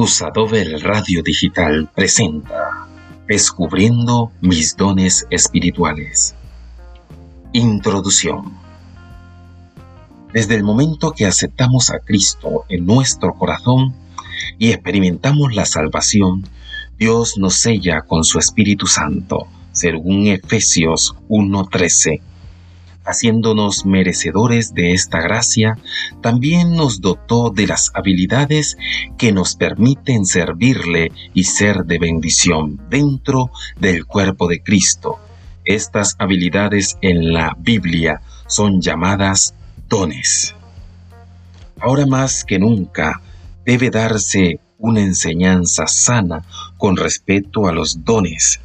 Usadover 0.00 0.80
Radio 0.84 1.24
Digital 1.24 1.90
presenta 1.92 2.86
Descubriendo 3.26 4.30
mis 4.40 4.76
dones 4.76 5.26
espirituales. 5.28 6.36
Introducción. 7.52 8.56
Desde 10.32 10.54
el 10.54 10.62
momento 10.62 11.10
que 11.10 11.26
aceptamos 11.26 11.90
a 11.90 11.98
Cristo 11.98 12.64
en 12.68 12.86
nuestro 12.86 13.34
corazón 13.34 13.92
y 14.56 14.70
experimentamos 14.70 15.56
la 15.56 15.66
salvación, 15.66 16.48
Dios 16.96 17.36
nos 17.36 17.56
sella 17.56 18.02
con 18.02 18.22
su 18.22 18.38
Espíritu 18.38 18.86
Santo, 18.86 19.48
según 19.72 20.28
Efesios 20.28 21.16
1:13 21.28 22.20
haciéndonos 23.08 23.86
merecedores 23.86 24.74
de 24.74 24.92
esta 24.92 25.20
gracia, 25.20 25.78
también 26.20 26.76
nos 26.76 27.00
dotó 27.00 27.50
de 27.50 27.66
las 27.66 27.90
habilidades 27.94 28.76
que 29.16 29.32
nos 29.32 29.56
permiten 29.56 30.26
servirle 30.26 31.10
y 31.32 31.44
ser 31.44 31.84
de 31.86 31.98
bendición 31.98 32.80
dentro 32.90 33.50
del 33.80 34.04
cuerpo 34.04 34.46
de 34.46 34.62
Cristo. 34.62 35.18
Estas 35.64 36.16
habilidades 36.18 36.98
en 37.00 37.32
la 37.32 37.56
Biblia 37.58 38.20
son 38.46 38.80
llamadas 38.80 39.54
dones. 39.88 40.54
Ahora 41.80 42.06
más 42.06 42.44
que 42.44 42.58
nunca 42.58 43.22
debe 43.64 43.90
darse 43.90 44.60
una 44.78 45.00
enseñanza 45.00 45.86
sana 45.86 46.44
con 46.76 46.96
respecto 46.96 47.66
a 47.68 47.72
los 47.72 48.04
dones. 48.04 48.60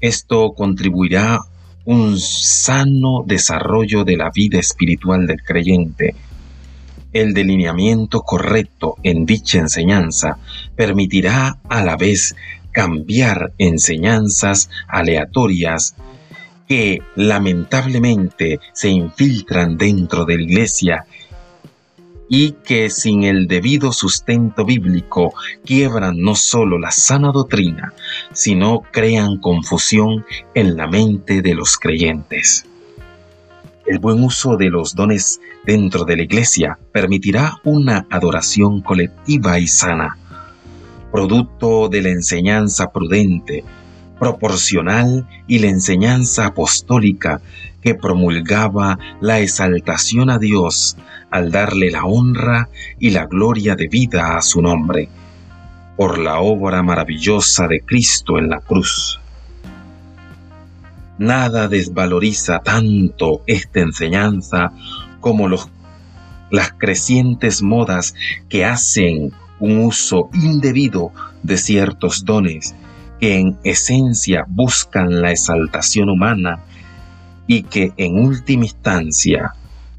Esto 0.00 0.52
contribuirá 0.54 1.40
un 1.84 2.18
sano 2.18 3.24
desarrollo 3.26 4.04
de 4.04 4.16
la 4.16 4.30
vida 4.30 4.58
espiritual 4.58 5.26
del 5.26 5.42
creyente. 5.42 6.14
El 7.12 7.34
delineamiento 7.34 8.22
correcto 8.22 8.96
en 9.02 9.26
dicha 9.26 9.58
enseñanza 9.58 10.38
permitirá 10.76 11.58
a 11.68 11.82
la 11.82 11.96
vez 11.96 12.34
cambiar 12.70 13.52
enseñanzas 13.58 14.70
aleatorias 14.88 15.94
que 16.66 17.00
lamentablemente 17.16 18.60
se 18.72 18.88
infiltran 18.88 19.76
dentro 19.76 20.24
de 20.24 20.36
la 20.36 20.42
iglesia 20.42 21.04
y 22.34 22.52
que 22.64 22.88
sin 22.88 23.24
el 23.24 23.46
debido 23.46 23.92
sustento 23.92 24.64
bíblico 24.64 25.34
quiebran 25.66 26.18
no 26.18 26.34
solo 26.34 26.78
la 26.78 26.90
sana 26.90 27.30
doctrina, 27.30 27.92
sino 28.32 28.84
crean 28.90 29.36
confusión 29.36 30.24
en 30.54 30.78
la 30.78 30.86
mente 30.86 31.42
de 31.42 31.54
los 31.54 31.76
creyentes. 31.76 32.64
El 33.84 33.98
buen 33.98 34.24
uso 34.24 34.56
de 34.56 34.70
los 34.70 34.94
dones 34.94 35.42
dentro 35.66 36.06
de 36.06 36.16
la 36.16 36.22
iglesia 36.22 36.78
permitirá 36.90 37.60
una 37.64 38.06
adoración 38.08 38.80
colectiva 38.80 39.58
y 39.58 39.68
sana, 39.68 40.16
producto 41.12 41.90
de 41.90 42.00
la 42.00 42.08
enseñanza 42.08 42.90
prudente, 42.92 43.62
proporcional 44.22 45.26
y 45.48 45.58
la 45.58 45.66
enseñanza 45.66 46.46
apostólica 46.46 47.40
que 47.80 47.96
promulgaba 47.96 48.96
la 49.20 49.40
exaltación 49.40 50.30
a 50.30 50.38
Dios 50.38 50.96
al 51.32 51.50
darle 51.50 51.90
la 51.90 52.04
honra 52.04 52.68
y 53.00 53.10
la 53.10 53.26
gloria 53.26 53.74
de 53.74 53.88
vida 53.88 54.36
a 54.36 54.42
su 54.42 54.62
nombre, 54.62 55.08
por 55.96 56.18
la 56.18 56.38
obra 56.38 56.84
maravillosa 56.84 57.66
de 57.66 57.80
Cristo 57.80 58.38
en 58.38 58.48
la 58.48 58.60
cruz. 58.60 59.18
Nada 61.18 61.66
desvaloriza 61.66 62.60
tanto 62.60 63.42
esta 63.48 63.80
enseñanza 63.80 64.70
como 65.18 65.48
las 65.48 66.72
crecientes 66.78 67.60
modas 67.60 68.14
que 68.48 68.64
hacen 68.64 69.32
un 69.58 69.78
uso 69.80 70.30
indebido 70.32 71.10
de 71.42 71.56
ciertos 71.56 72.24
dones 72.24 72.76
en 73.22 73.56
esencia 73.62 74.44
buscan 74.48 75.22
la 75.22 75.30
exaltación 75.30 76.10
humana 76.10 76.64
y 77.46 77.62
que 77.62 77.92
en 77.96 78.18
última 78.18 78.64
instancia 78.64 79.54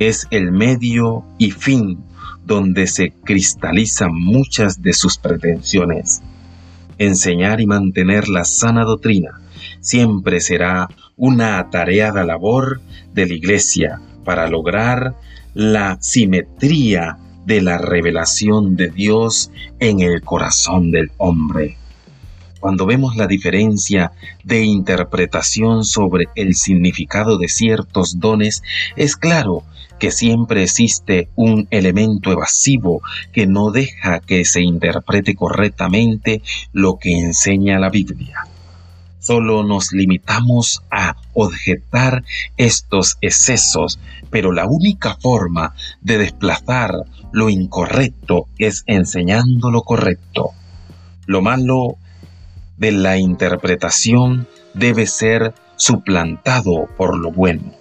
es 0.00 0.26
el 0.32 0.50
medio 0.50 1.24
y 1.38 1.52
fin 1.52 2.02
donde 2.44 2.88
se 2.88 3.12
cristalizan 3.12 4.12
muchas 4.12 4.82
de 4.82 4.92
sus 4.92 5.16
pretensiones. 5.16 6.22
Enseñar 6.98 7.60
y 7.60 7.66
mantener 7.66 8.28
la 8.28 8.44
sana 8.44 8.82
doctrina 8.82 9.40
siempre 9.78 10.40
será 10.40 10.88
una 11.16 11.60
atareada 11.60 12.24
labor 12.24 12.80
de 13.14 13.28
la 13.28 13.34
Iglesia 13.34 14.00
para 14.24 14.48
lograr 14.48 15.14
la 15.54 15.98
simetría 16.00 17.18
de 17.46 17.62
la 17.62 17.78
revelación 17.78 18.74
de 18.74 18.90
Dios 18.90 19.52
en 19.78 20.00
el 20.00 20.20
corazón 20.22 20.90
del 20.90 21.12
hombre 21.18 21.76
cuando 22.64 22.86
vemos 22.86 23.14
la 23.16 23.26
diferencia 23.26 24.12
de 24.42 24.64
interpretación 24.64 25.84
sobre 25.84 26.28
el 26.34 26.54
significado 26.54 27.36
de 27.36 27.48
ciertos 27.48 28.20
dones, 28.20 28.62
es 28.96 29.18
claro 29.18 29.64
que 29.98 30.10
siempre 30.10 30.62
existe 30.62 31.28
un 31.34 31.68
elemento 31.70 32.32
evasivo 32.32 33.02
que 33.34 33.46
no 33.46 33.70
deja 33.70 34.20
que 34.20 34.46
se 34.46 34.62
interprete 34.62 35.34
correctamente 35.34 36.40
lo 36.72 36.96
que 36.96 37.18
enseña 37.18 37.78
la 37.78 37.90
Biblia. 37.90 38.46
Solo 39.18 39.62
nos 39.62 39.92
limitamos 39.92 40.82
a 40.90 41.16
objetar 41.34 42.24
estos 42.56 43.18
excesos, 43.20 43.98
pero 44.30 44.52
la 44.52 44.64
única 44.64 45.16
forma 45.16 45.74
de 46.00 46.16
desplazar 46.16 46.94
lo 47.30 47.50
incorrecto 47.50 48.46
es 48.56 48.84
enseñando 48.86 49.70
lo 49.70 49.82
correcto. 49.82 50.52
Lo 51.26 51.42
malo 51.42 51.98
de 52.76 52.92
la 52.92 53.18
interpretación 53.18 54.46
debe 54.74 55.06
ser 55.06 55.54
suplantado 55.76 56.88
por 56.96 57.16
lo 57.16 57.30
bueno, 57.30 57.72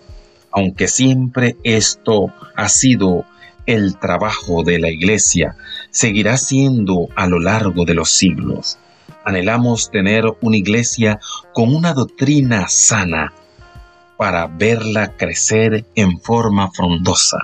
aunque 0.52 0.88
siempre 0.88 1.58
esto 1.64 2.34
ha 2.56 2.70
sido 2.70 3.26
el 3.66 3.98
trabajo 3.98 4.64
de 4.64 4.80
la 4.80 4.90
Iglesia, 4.90 5.56
seguirá 5.90 6.38
siendo 6.38 7.08
a 7.16 7.28
lo 7.28 7.40
largo 7.40 7.86
de 7.86 7.94
los 7.94 8.12
siglos. 8.12 8.78
Anhelamos 9.26 9.90
tener 9.90 10.26
una 10.42 10.58
iglesia 10.58 11.20
con 11.54 11.74
una 11.74 11.94
doctrina 11.94 12.68
sana 12.68 13.32
para 14.18 14.48
verla 14.48 15.16
crecer 15.16 15.86
en 15.96 16.20
forma 16.20 16.70
frondosa. 16.72 17.38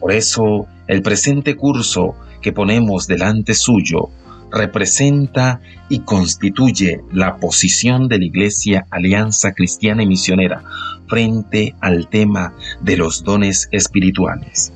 Por 0.00 0.12
eso, 0.12 0.66
el 0.86 1.02
presente 1.02 1.56
curso 1.56 2.14
que 2.40 2.52
ponemos 2.52 3.06
delante 3.06 3.54
suyo 3.54 4.08
representa 4.52 5.60
y 5.88 6.00
constituye 6.00 7.00
la 7.12 7.36
posición 7.36 8.08
de 8.08 8.18
la 8.18 8.24
Iglesia 8.26 8.86
Alianza 8.90 9.52
Cristiana 9.52 10.02
y 10.02 10.06
Misionera 10.06 10.62
frente 11.08 11.74
al 11.80 12.08
tema 12.08 12.54
de 12.80 12.96
los 12.96 13.24
dones 13.24 13.68
espirituales. 13.72 14.72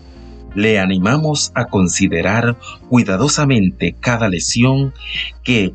Le 0.54 0.78
animamos 0.78 1.52
a 1.54 1.66
considerar 1.66 2.56
cuidadosamente 2.88 3.94
cada 3.98 4.28
lesión 4.28 4.94
que, 5.44 5.74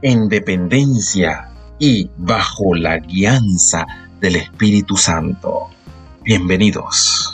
en 0.00 0.28
dependencia 0.28 1.50
y 1.78 2.10
bajo 2.16 2.74
la 2.74 2.98
guianza 2.98 3.86
del 4.20 4.36
Espíritu 4.36 4.96
Santo. 4.96 5.68
Bienvenidos. 6.24 7.27